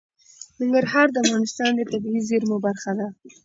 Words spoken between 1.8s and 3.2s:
طبیعي زیرمو برخه ده.